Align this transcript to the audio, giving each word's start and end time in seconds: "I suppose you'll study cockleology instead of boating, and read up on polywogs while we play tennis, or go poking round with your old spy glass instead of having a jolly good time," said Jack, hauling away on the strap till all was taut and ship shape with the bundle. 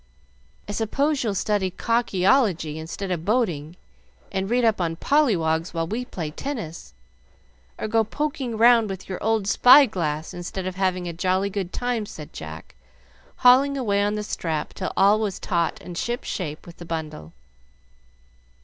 "I 0.67 0.71
suppose 0.71 1.23
you'll 1.23 1.35
study 1.35 1.69
cockleology 1.69 2.77
instead 2.77 3.11
of 3.11 3.23
boating, 3.23 3.75
and 4.31 4.49
read 4.49 4.65
up 4.65 4.81
on 4.81 4.95
polywogs 4.95 5.75
while 5.75 5.85
we 5.85 6.05
play 6.05 6.31
tennis, 6.31 6.95
or 7.77 7.87
go 7.87 8.03
poking 8.03 8.57
round 8.57 8.89
with 8.89 9.07
your 9.07 9.21
old 9.23 9.45
spy 9.47 9.85
glass 9.85 10.33
instead 10.33 10.65
of 10.65 10.73
having 10.73 11.07
a 11.07 11.13
jolly 11.13 11.51
good 11.51 11.71
time," 11.71 12.07
said 12.07 12.33
Jack, 12.33 12.73
hauling 13.45 13.77
away 13.77 14.01
on 14.01 14.15
the 14.15 14.23
strap 14.23 14.73
till 14.73 14.91
all 14.97 15.19
was 15.19 15.37
taut 15.37 15.77
and 15.81 15.95
ship 15.95 16.23
shape 16.23 16.65
with 16.65 16.77
the 16.77 16.85
bundle. 16.85 17.31